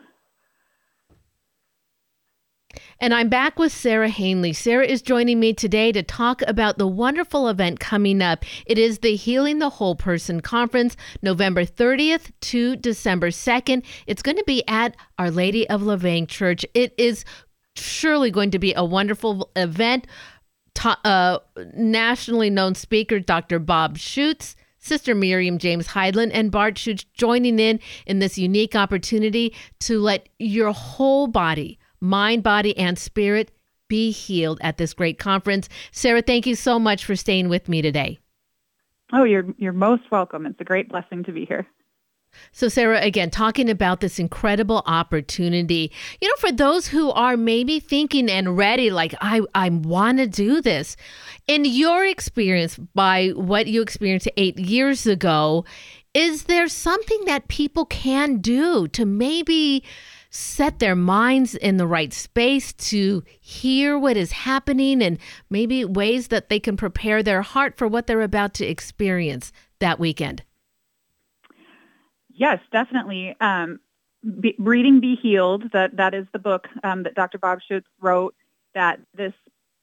And 3.00 3.14
I'm 3.14 3.30
back 3.30 3.58
with 3.58 3.72
Sara 3.72 4.10
Hainley. 4.10 4.54
Sarah 4.54 4.86
is 4.86 5.02
joining 5.02 5.40
me 5.40 5.54
today 5.54 5.92
to 5.92 6.04
talk 6.04 6.42
about 6.44 6.78
the 6.78 6.88
wonderful 6.88 7.48
event 7.48 7.80
coming 7.80 8.22
up. 8.22 8.46
It 8.66 8.78
is 8.78 9.00
the 9.00 9.16
Healing 9.16 9.60
the 9.60 9.70
Whole 9.70 9.96
Person 9.96 10.42
Conference, 10.42 10.96
November 11.22 11.66
30th 11.66 12.32
to 12.42 12.76
December 12.76 13.30
2nd. 13.30 13.84
It's 14.06 14.22
going 14.22 14.38
to 14.38 14.44
be 14.46 14.64
at 14.68 14.96
Our 15.18 15.32
Lady 15.32 15.68
of 15.70 15.82
La 15.82 15.96
Vang 15.96 16.28
Church. 16.28 16.66
It 16.74 16.94
is 16.98 17.26
surely 17.76 18.32
going 18.32 18.52
to 18.52 18.60
be 18.60 18.74
a 18.76 18.86
wonderful 18.86 19.50
event. 19.56 20.08
Ta- 20.76 21.00
uh, 21.04 21.40
nationally 21.76 22.50
known 22.50 22.76
speaker 22.76 23.20
Dr. 23.20 23.60
Bob 23.60 23.98
Schuchts. 23.98 24.56
Sister 24.80 25.16
Miriam 25.16 25.60
James 25.60 25.88
Heidland, 25.88 26.32
and 26.34 26.52
Bart 26.52 26.76
Schuchts 26.76 27.06
joining 27.14 27.58
in 27.58 27.80
in 28.06 28.20
this 28.20 28.38
unique 28.38 28.76
opportunity 28.76 29.56
to 29.80 29.98
let 29.98 30.28
your 30.40 30.74
whole 30.74 31.28
body 31.28 31.80
mind, 32.04 32.44
body, 32.44 32.78
and 32.78 33.00
spirit 33.00 33.52
be 33.88 34.12
healed 34.12 34.60
at 34.62 34.78
this 34.78 34.94
great 34.94 35.18
conference. 35.18 35.70
Sarah, 35.92 36.22
thank 36.22 36.46
you 36.46 36.56
so 36.56 36.78
much 36.78 37.06
for 37.06 37.16
staying 37.16 37.50
with 37.50 37.70
me 37.70 37.82
today. 37.82 38.20
Oh, 39.12 39.24
you're 39.24 39.46
you're 39.58 39.74
most 39.74 40.04
welcome. 40.12 40.46
It's 40.46 40.60
a 40.60 40.64
great 40.64 40.90
blessing 40.90 41.24
to 41.24 41.32
be 41.32 41.46
here. 41.46 41.68
So, 42.52 42.68
Sarah, 42.68 43.00
again, 43.02 43.30
talking 43.30 43.70
about 43.70 44.00
this 44.00 44.18
incredible 44.18 44.82
opportunity, 44.88 45.92
you 46.20 46.28
know, 46.28 46.36
for 46.38 46.52
those 46.52 46.88
who 46.88 47.12
are 47.12 47.38
maybe 47.38 47.80
thinking 47.80 48.30
and 48.30 48.58
ready, 48.58 48.90
like, 48.90 49.14
I, 49.22 49.42
I 49.54 49.70
want 49.70 50.18
to 50.18 50.26
do 50.26 50.62
this. 50.62 50.96
In 51.48 51.66
your 51.66 52.06
experience, 52.06 52.78
by 52.96 53.30
what 53.30 53.68
you 53.68 53.84
experienced 53.84 54.30
eight 54.36 54.58
years 54.58 55.06
ago, 55.06 55.66
is 56.14 56.46
there 56.46 56.68
something 56.68 57.26
that 57.26 57.48
people 57.48 57.86
can 57.86 58.38
do 58.38 58.88
to 58.90 59.06
maybe 59.06 59.84
set 60.34 60.80
their 60.80 60.96
minds 60.96 61.54
in 61.54 61.78
the 61.78 61.86
right 61.86 62.12
space 62.12 62.74
to 62.74 63.24
hear 63.40 64.00
what 64.00 64.18
is 64.18 64.32
happening 64.32 65.02
and 65.02 65.20
maybe 65.50 65.86
ways 65.86 66.30
that 66.30 66.50
they 66.50 66.60
can 66.60 66.76
prepare 66.76 67.22
their 67.22 67.44
heart 67.44 67.78
for 67.78 67.88
what 67.88 68.08
they're 68.08 68.22
about 68.24 68.56
to 68.56 68.66
experience 68.66 69.52
that 69.80 70.00
weekend? 70.00 70.42
Yes, 72.30 72.60
definitely. 72.72 73.36
Um, 73.40 73.80
be, 74.40 74.56
reading 74.58 75.00
Be 75.00 75.16
Healed, 75.22 75.72
that, 75.72 75.98
that 75.98 76.16
is 76.16 76.26
the 76.34 76.40
book 76.40 76.68
um, 76.84 77.04
that 77.04 77.14
Dr. 77.14 77.38
Bob 77.38 77.60
Schuchts 77.70 77.84
wrote 78.02 78.34
that 78.74 79.00
this 79.16 79.34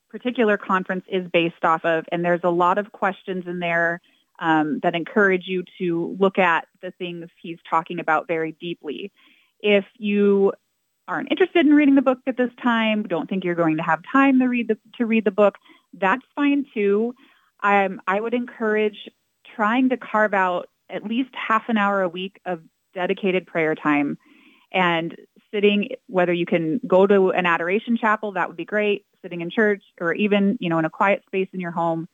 particular 0.09 0.59
conference 0.59 1.05
is 1.09 1.29
based 1.33 1.65
off 1.65 1.85
of. 1.85 2.07
And 2.11 2.25
there's 2.25 2.41
a 2.43 2.51
lot 2.51 2.79
of 2.79 2.91
questions 2.91 3.45
in 3.47 3.61
there 3.61 4.01
um, 4.41 4.81
that 4.83 4.97
encourage 4.97 5.45
you 5.47 5.63
to 5.79 6.17
look 6.19 6.39
at 6.39 6.67
the 6.83 6.91
things 6.93 7.29
he's 7.41 7.59
talking 7.69 8.01
about 8.01 8.27
very 8.27 8.57
deeply. 8.61 9.13
If 9.63 9.85
you 9.97 10.53
aren't 11.09 11.31
interested 11.31 11.67
in 11.67 11.75
reading 11.75 11.97
the 11.97 12.03
book 12.03 12.19
at 12.27 12.37
this 12.37 12.51
time, 12.63 13.03
don't 13.03 13.29
think 13.29 13.45
you're 13.45 13.55
going 13.55 13.77
to 13.79 13.83
have 13.83 14.01
time 14.11 14.39
to 14.41 14.47
read 14.47 14.69
the 14.69 14.79
to 14.97 15.07
read 15.07 15.25
the 15.25 15.31
book, 15.31 15.57
that's 15.93 16.25
fine 16.35 16.67
too. 16.73 17.15
Um, 17.63 18.01
I 18.07 18.21
would 18.21 18.35
encourage 18.35 19.09
trying 19.55 19.89
to 19.91 19.97
carve 19.97 20.35
out 20.35 20.69
at 20.89 21.05
least 21.05 21.31
half 21.35 21.69
an 21.69 21.77
hour 21.77 22.03
a 22.03 22.09
week 22.09 22.41
of 22.47 22.61
dedicated 22.95 23.47
prayer 23.47 23.75
time 23.75 24.19
and 24.73 25.17
sitting 25.53 25.91
whether 26.07 26.33
you 26.33 26.47
can 26.47 26.81
go 26.87 27.07
to 27.07 27.31
an 27.31 27.47
adoration 27.47 27.97
chapel 27.97 28.33
that 28.33 28.49
would 28.49 28.57
be 28.57 28.65
great 28.65 29.05
sitting 29.23 29.41
in 29.41 29.51
church 29.51 29.83
or 30.01 30.15
even 30.15 30.57
you 30.61 30.69
know 30.69 30.79
in 30.79 30.85
a 30.85 30.91
quiet 30.91 31.23
space 31.27 31.49
in 31.53 31.61
your 31.61 31.71
home 31.71 32.09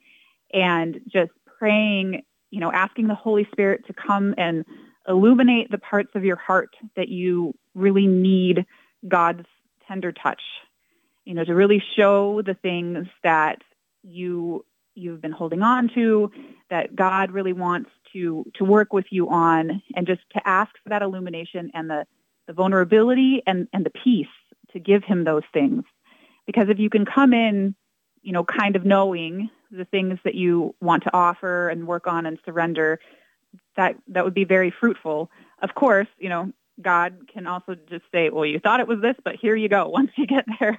and 0.53 1.01
just 1.09 1.31
praying 1.59 2.23
you 2.51 2.61
know 2.61 2.73
asking 2.73 3.07
the 3.07 3.15
holy 3.15 3.47
spirit 3.53 3.87
to 3.87 3.93
come 3.93 4.35
and 4.37 4.65
illuminate 5.09 5.71
the 5.71 5.79
parts 5.79 6.11
of 6.15 6.25
your 6.25 6.37
heart 6.37 6.75
that 6.97 7.09
you 7.09 7.55
really 7.75 8.07
need 8.07 8.67
God's 9.07 9.47
tender 9.87 10.13
touch. 10.13 10.43
You 11.25 11.35
know, 11.35 11.45
to 11.45 11.55
really 11.55 11.83
show 11.97 12.43
the 12.43 12.55
things 12.55 13.07
that 13.23 13.63
you 14.03 14.65
you've 14.95 15.21
been 15.21 15.33
holding 15.33 15.63
on 15.63 15.91
to 15.95 16.31
that 16.71 16.97
God 16.97 17.31
really 17.31 17.53
wants 17.53 17.91
to 18.13 18.45
to 18.55 18.65
work 18.65 18.93
with 18.93 19.07
you 19.11 19.29
on 19.29 19.83
and 19.95 20.07
just 20.07 20.23
to 20.35 20.49
ask 20.49 20.71
for 20.83 20.89
that 20.89 21.03
illumination 21.03 21.71
and 21.75 21.91
the 21.91 22.07
the 22.47 22.53
vulnerability 22.53 23.43
and 23.47 23.69
and 23.73 23.85
the 23.85 23.91
peace 23.91 24.27
to 24.73 24.79
give 24.79 25.05
him 25.05 25.25
those 25.25 25.43
things. 25.53 25.85
Because 26.47 26.69
if 26.69 26.79
you 26.79 26.91
can 26.91 27.05
come 27.05 27.33
in, 27.33 27.75
you 28.23 28.33
know, 28.33 28.45
kind 28.45 28.77
of 28.77 28.85
knowing 28.85 29.51
the 29.71 29.85
things 29.85 30.19
that 30.25 30.35
you 30.35 30.75
want 30.81 31.03
to 31.05 31.15
offer 31.15 31.69
and 31.69 31.87
work 31.87 32.07
on 32.07 32.25
and 32.25 32.39
surrender, 32.45 33.01
that 33.77 33.97
that 34.09 34.25
would 34.25 34.35
be 34.35 34.45
very 34.45 34.71
fruitful. 34.71 35.31
Of 35.63 35.75
course, 35.75 36.09
you 36.19 36.29
know, 36.29 36.53
God 36.81 37.29
can 37.33 37.47
also 37.47 37.75
just 37.89 38.05
say, 38.13 38.29
well, 38.31 38.45
you 38.45 38.59
thought 38.59 38.81
it 38.81 38.89
was 38.89 39.01
this, 39.01 39.17
but 39.25 39.37
here 39.37 39.57
you 39.57 39.69
go 39.69 39.89
once 40.01 40.11
you 40.17 40.27
get 40.27 40.45
there 40.61 40.79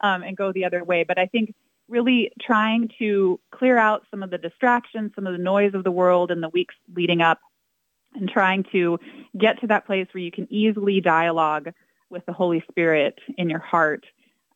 um, 0.00 0.22
and 0.22 0.36
go 0.36 0.52
the 0.52 0.64
other 0.64 0.82
way. 0.84 1.04
But 1.04 1.18
I 1.18 1.26
think 1.26 1.54
really 1.88 2.32
trying 2.40 2.90
to 2.98 3.38
clear 3.52 3.78
out 3.78 4.04
some 4.10 4.22
of 4.22 4.30
the 4.30 4.38
distractions, 4.38 5.12
some 5.14 5.26
of 5.26 5.32
the 5.32 5.42
noise 5.42 5.74
of 5.74 5.84
the 5.84 5.90
world 5.90 6.30
in 6.30 6.40
the 6.40 6.48
weeks 6.48 6.74
leading 6.94 7.20
up 7.20 7.38
and 8.14 8.28
trying 8.28 8.64
to 8.72 8.98
get 9.38 9.60
to 9.60 9.68
that 9.68 9.86
place 9.86 10.08
where 10.12 10.22
you 10.22 10.32
can 10.32 10.52
easily 10.52 11.00
dialogue 11.00 11.72
with 12.10 12.24
the 12.26 12.32
Holy 12.32 12.64
Spirit 12.70 13.18
in 13.36 13.50
your 13.50 13.60
heart, 13.60 14.04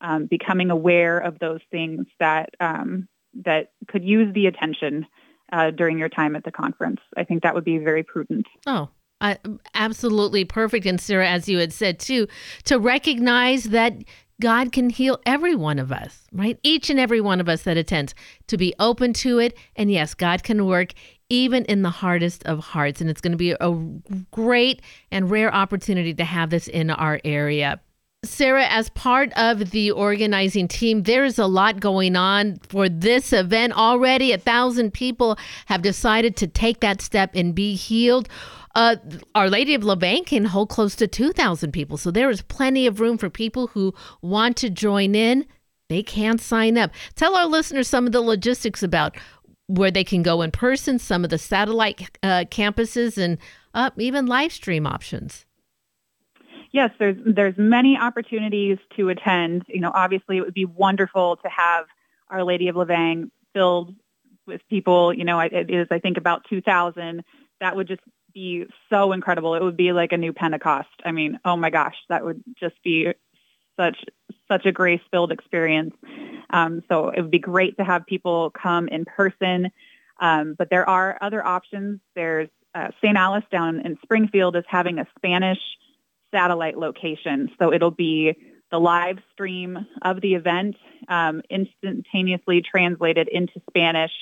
um, 0.00 0.26
becoming 0.26 0.70
aware 0.70 1.18
of 1.18 1.38
those 1.38 1.60
things 1.70 2.06
that 2.18 2.50
um, 2.58 3.06
that 3.44 3.70
could 3.86 4.04
use 4.04 4.32
the 4.34 4.46
attention 4.46 5.06
uh, 5.52 5.70
during 5.70 5.98
your 5.98 6.08
time 6.08 6.36
at 6.36 6.44
the 6.44 6.52
conference. 6.52 7.00
I 7.16 7.24
think 7.24 7.42
that 7.42 7.54
would 7.54 7.64
be 7.64 7.78
very 7.78 8.02
prudent. 8.02 8.46
Oh, 8.66 8.88
uh, 9.20 9.34
absolutely 9.74 10.44
perfect. 10.44 10.86
And 10.86 11.00
Sarah, 11.00 11.28
as 11.28 11.48
you 11.48 11.58
had 11.58 11.72
said 11.72 11.98
too, 11.98 12.26
to 12.64 12.78
recognize 12.78 13.64
that 13.64 13.94
God 14.40 14.72
can 14.72 14.88
heal 14.88 15.20
every 15.26 15.54
one 15.54 15.78
of 15.78 15.92
us, 15.92 16.26
right? 16.32 16.58
Each 16.62 16.88
and 16.88 16.98
every 16.98 17.20
one 17.20 17.40
of 17.40 17.48
us 17.48 17.62
that 17.64 17.76
attends, 17.76 18.14
to 18.46 18.56
be 18.56 18.74
open 18.80 19.12
to 19.14 19.38
it. 19.38 19.56
And 19.76 19.90
yes, 19.90 20.14
God 20.14 20.42
can 20.42 20.64
work 20.64 20.94
even 21.28 21.64
in 21.66 21.82
the 21.82 21.90
hardest 21.90 22.44
of 22.46 22.58
hearts. 22.58 23.00
And 23.00 23.10
it's 23.10 23.20
going 23.20 23.32
to 23.32 23.36
be 23.36 23.54
a 23.60 24.24
great 24.30 24.80
and 25.12 25.30
rare 25.30 25.54
opportunity 25.54 26.14
to 26.14 26.24
have 26.24 26.50
this 26.50 26.66
in 26.68 26.90
our 26.90 27.20
area. 27.22 27.80
Sarah, 28.22 28.66
as 28.66 28.90
part 28.90 29.32
of 29.32 29.70
the 29.70 29.90
organizing 29.90 30.68
team, 30.68 31.04
there 31.04 31.24
is 31.24 31.38
a 31.38 31.46
lot 31.46 31.80
going 31.80 32.16
on 32.16 32.58
for 32.68 32.86
this 32.86 33.32
event 33.32 33.72
already. 33.72 34.32
A 34.32 34.38
thousand 34.38 34.92
people 34.92 35.38
have 35.66 35.80
decided 35.80 36.36
to 36.36 36.46
take 36.46 36.80
that 36.80 37.00
step 37.00 37.30
and 37.34 37.54
be 37.54 37.74
healed. 37.74 38.28
Uh, 38.74 38.96
Our 39.34 39.48
Lady 39.48 39.74
of 39.74 39.84
La 39.84 39.94
Vang 39.94 40.24
can 40.24 40.44
hold 40.44 40.68
close 40.68 40.94
to 40.96 41.08
2,000 41.08 41.72
people. 41.72 41.96
So 41.96 42.10
there 42.10 42.28
is 42.28 42.42
plenty 42.42 42.86
of 42.86 43.00
room 43.00 43.16
for 43.16 43.30
people 43.30 43.68
who 43.68 43.94
want 44.20 44.58
to 44.58 44.68
join 44.68 45.14
in. 45.14 45.46
They 45.88 46.02
can 46.02 46.36
sign 46.36 46.76
up. 46.76 46.92
Tell 47.14 47.34
our 47.34 47.46
listeners 47.46 47.88
some 47.88 48.06
of 48.06 48.12
the 48.12 48.20
logistics 48.20 48.82
about 48.82 49.16
where 49.66 49.90
they 49.90 50.04
can 50.04 50.22
go 50.22 50.42
in 50.42 50.50
person, 50.50 50.98
some 50.98 51.24
of 51.24 51.30
the 51.30 51.38
satellite 51.38 52.18
uh, 52.22 52.44
campuses, 52.50 53.16
and 53.16 53.38
uh, 53.72 53.90
even 53.96 54.26
live 54.26 54.52
stream 54.52 54.86
options. 54.86 55.46
Yes, 56.72 56.90
there's 56.98 57.16
there's 57.24 57.54
many 57.58 57.96
opportunities 57.96 58.78
to 58.96 59.08
attend. 59.08 59.64
You 59.68 59.80
know, 59.80 59.90
obviously 59.92 60.36
it 60.36 60.42
would 60.42 60.54
be 60.54 60.64
wonderful 60.64 61.36
to 61.36 61.48
have 61.48 61.86
Our 62.28 62.44
Lady 62.44 62.68
of 62.68 62.76
La 62.76 62.84
Vang 62.84 63.30
filled 63.54 63.94
with 64.46 64.60
people. 64.68 65.12
You 65.12 65.24
know, 65.24 65.40
it 65.40 65.70
is 65.70 65.88
I 65.90 65.98
think 65.98 66.16
about 66.16 66.44
2,000. 66.48 67.22
That 67.60 67.76
would 67.76 67.88
just 67.88 68.02
be 68.32 68.66
so 68.88 69.12
incredible. 69.12 69.54
It 69.54 69.62
would 69.62 69.76
be 69.76 69.92
like 69.92 70.12
a 70.12 70.16
new 70.16 70.32
Pentecost. 70.32 70.88
I 71.04 71.10
mean, 71.10 71.40
oh 71.44 71.56
my 71.56 71.70
gosh, 71.70 71.96
that 72.08 72.24
would 72.24 72.42
just 72.58 72.80
be 72.84 73.12
such 73.78 74.04
such 74.50 74.66
a 74.66 74.72
grace 74.72 75.00
filled 75.10 75.32
experience. 75.32 75.94
Um, 76.50 76.82
so 76.88 77.08
it 77.10 77.20
would 77.20 77.30
be 77.30 77.38
great 77.38 77.76
to 77.78 77.84
have 77.84 78.06
people 78.06 78.50
come 78.50 78.88
in 78.88 79.04
person. 79.04 79.70
Um, 80.20 80.54
but 80.58 80.68
there 80.70 80.88
are 80.88 81.18
other 81.20 81.44
options. 81.44 82.00
There's 82.14 82.48
uh, 82.74 82.88
St. 83.02 83.16
Alice 83.16 83.44
down 83.50 83.80
in 83.80 83.98
Springfield 84.02 84.54
is 84.54 84.64
having 84.68 84.98
a 84.98 85.06
Spanish 85.16 85.58
satellite 86.32 86.78
location. 86.78 87.50
So 87.58 87.72
it'll 87.72 87.90
be 87.90 88.34
the 88.70 88.78
live 88.78 89.18
stream 89.32 89.86
of 90.02 90.20
the 90.20 90.34
event 90.34 90.76
um, 91.08 91.42
instantaneously 91.50 92.62
translated 92.62 93.28
into 93.28 93.60
Spanish 93.68 94.12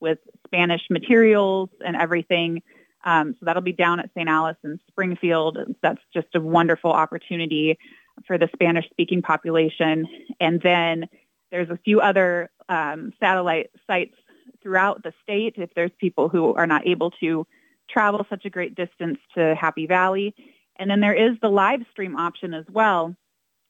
with 0.00 0.18
Spanish 0.46 0.82
materials 0.90 1.70
and 1.84 1.96
everything. 1.96 2.62
Um, 3.04 3.34
so 3.38 3.46
that'll 3.46 3.62
be 3.62 3.72
down 3.72 4.00
at 4.00 4.10
St. 4.14 4.28
Alice 4.28 4.56
in 4.64 4.80
Springfield. 4.88 5.58
That's 5.82 6.00
just 6.12 6.28
a 6.34 6.40
wonderful 6.40 6.92
opportunity 6.92 7.78
for 8.26 8.38
the 8.38 8.48
Spanish 8.52 8.88
speaking 8.90 9.22
population. 9.22 10.06
And 10.40 10.60
then 10.62 11.08
there's 11.50 11.70
a 11.70 11.78
few 11.84 12.00
other 12.00 12.50
um, 12.68 13.12
satellite 13.20 13.70
sites 13.86 14.14
throughout 14.62 15.02
the 15.02 15.12
state 15.22 15.54
if 15.56 15.70
there's 15.74 15.90
people 15.98 16.28
who 16.28 16.54
are 16.54 16.66
not 16.66 16.86
able 16.86 17.10
to 17.20 17.46
travel 17.90 18.24
such 18.30 18.44
a 18.44 18.50
great 18.50 18.74
distance 18.74 19.18
to 19.34 19.54
Happy 19.54 19.86
Valley. 19.86 20.34
And 20.82 20.90
then 20.90 20.98
there 20.98 21.14
is 21.14 21.38
the 21.40 21.48
live 21.48 21.82
stream 21.92 22.16
option 22.16 22.52
as 22.52 22.64
well 22.68 23.14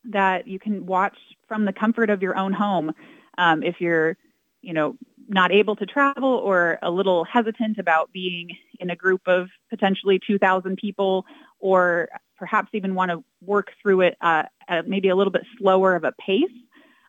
that 0.04 0.48
you 0.48 0.58
can 0.58 0.86
watch 0.86 1.14
from 1.46 1.66
the 1.66 1.72
comfort 1.72 2.08
of 2.08 2.22
your 2.22 2.38
own 2.38 2.54
home. 2.54 2.92
Um, 3.36 3.62
if 3.62 3.82
you're, 3.82 4.16
you 4.62 4.72
know, 4.72 4.96
not 5.28 5.52
able 5.52 5.76
to 5.76 5.84
travel 5.84 6.30
or 6.30 6.78
a 6.80 6.90
little 6.90 7.24
hesitant 7.24 7.76
about 7.76 8.12
being 8.14 8.56
in 8.80 8.88
a 8.88 8.96
group 8.96 9.20
of 9.26 9.48
potentially 9.68 10.20
2,000 10.26 10.78
people 10.78 11.26
or 11.58 12.08
perhaps 12.38 12.70
even 12.72 12.94
want 12.94 13.10
to 13.10 13.22
work 13.42 13.72
through 13.82 14.00
it 14.00 14.16
uh, 14.22 14.44
uh, 14.66 14.80
maybe 14.86 15.10
a 15.10 15.14
little 15.14 15.30
bit 15.30 15.44
slower 15.58 15.94
of 15.94 16.04
a 16.04 16.12
pace, 16.18 16.50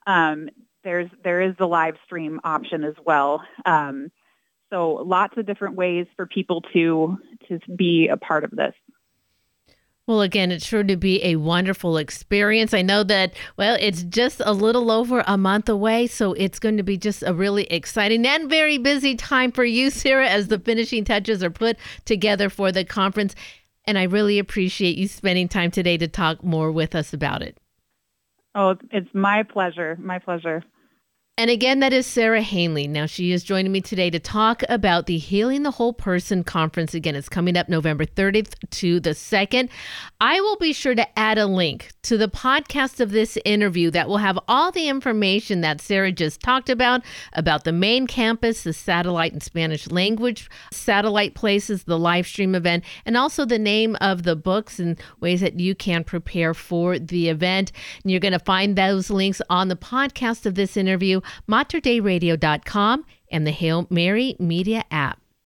um, 0.06 0.50
there's 0.84 1.10
there 1.24 1.42
is 1.42 1.56
the 1.58 1.66
live 1.66 1.96
stream 2.04 2.42
option 2.44 2.84
as 2.84 2.96
well. 3.06 3.42
Um, 3.66 4.12
so 4.70 4.96
lots 4.96 5.38
of 5.38 5.46
different 5.46 5.76
ways 5.76 6.08
for 6.18 6.26
people 6.26 6.62
to 6.74 7.18
to 7.48 7.60
be 7.74 8.10
a 8.10 8.18
part 8.18 8.44
of 8.44 8.52
this. 8.52 8.74
Well, 10.06 10.20
again, 10.20 10.52
it's 10.52 10.66
sure 10.66 10.84
to 10.84 10.98
be 10.98 11.24
a 11.24 11.38
wonderful 11.38 11.96
experience. 11.96 12.74
I 12.74 12.82
know 12.82 13.04
that, 13.04 13.34
well, 13.56 13.78
it's 13.80 14.04
just 14.04 14.42
a 14.44 14.52
little 14.52 14.92
over 14.92 15.24
a 15.26 15.38
month 15.38 15.70
away, 15.70 16.08
so 16.08 16.34
it's 16.34 16.60
going 16.60 16.76
to 16.76 16.84
be 16.84 16.98
just 16.98 17.24
a 17.24 17.34
really 17.34 17.64
exciting 17.66 18.28
and 18.28 18.50
very 18.50 18.78
busy 18.78 19.16
time 19.16 19.54
for 19.54 19.64
you, 19.64 19.90
Sarah, 19.92 20.28
as 20.28 20.50
the 20.50 20.60
finishing 20.60 21.06
touches 21.06 21.42
are 21.42 21.50
put 21.50 21.78
together 22.04 22.50
for 22.50 22.70
the 22.70 22.84
conference. 22.84 23.34
And 23.86 23.98
I 23.98 24.04
really 24.04 24.40
appreciate 24.40 24.98
you 24.98 25.08
spending 25.08 25.48
time 25.48 25.72
today 25.72 25.98
to 25.98 26.10
talk 26.10 26.44
more 26.44 26.70
with 26.70 26.96
us 26.96 27.14
about 27.14 27.42
it. 27.42 27.58
Oh, 28.56 28.76
it's 28.92 29.10
my 29.14 29.44
pleasure. 29.44 29.98
My 30.00 30.20
pleasure. 30.20 30.64
And 31.36 31.50
again, 31.50 31.80
that 31.80 31.94
is 31.94 32.06
Sara 32.06 32.44
Hainley. 32.44 32.86
Now, 32.86 33.08
she 33.08 33.32
is 33.32 33.44
joining 33.44 33.72
me 33.72 33.82
today 33.82 34.12
to 34.12 34.20
talk 34.20 34.62
about 34.70 35.08
the 35.08 35.18
Healing 35.18 35.64
the 35.64 35.72
Whole 35.72 35.92
Person 35.92 36.44
conference. 36.44 36.94
Again, 36.94 37.16
it's 37.16 37.28
coming 37.28 37.58
up 37.58 37.68
November 37.68 38.06
30th 38.06 38.54
to 38.70 39.00
the 39.00 39.16
2nd. 39.16 39.70
I 40.22 40.40
will 40.42 40.58
be 40.58 40.74
sure 40.74 40.94
to 40.94 41.20
add 41.20 41.40
a 41.40 41.48
link 41.48 41.90
to 42.04 42.20
the 42.20 42.28
podcast 42.28 43.00
of 43.00 43.10
this 43.10 43.36
interview 43.46 43.90
that 43.90 44.08
will 44.08 44.20
have 44.20 44.38
all 44.48 44.72
the 44.72 44.88
information 44.88 45.62
that 45.62 45.82
Sarah 45.82 46.12
just 46.12 46.40
talked 46.40 46.70
about 46.70 47.02
about 47.34 47.64
the 47.64 47.72
main 47.72 48.06
campus, 48.06 48.62
the 48.62 48.72
satellite 48.72 49.34
and 49.34 49.42
Spanish 49.42 49.90
language 49.90 50.48
satellite 50.72 51.34
places, 51.34 51.86
the 51.86 51.98
live 51.98 52.28
stream 52.28 52.54
event, 52.54 52.84
and 53.08 53.18
also 53.18 53.44
the 53.44 53.58
name 53.58 53.98
of 54.02 54.22
the 54.22 54.36
books 54.36 54.78
and 54.78 55.02
ways 55.20 55.42
that 55.42 55.60
you 55.60 55.74
can 55.74 56.04
prepare 56.04 56.54
for 56.54 57.00
the 57.00 57.30
event. 57.30 57.72
And 58.04 58.12
you're 58.12 58.20
going 58.20 58.34
to 58.34 58.40
find 58.40 58.76
those 58.76 59.10
links 59.10 59.42
on 59.50 59.70
the 59.70 59.76
podcast 59.76 60.46
of 60.46 60.54
this 60.54 60.78
interview 60.78 61.22
materdeiradio.com 61.50 63.06
and 63.32 63.48
the 63.48 63.52
Hail 63.52 63.88
Mary 63.90 64.36
Media 64.40 64.84
app. 64.92 65.23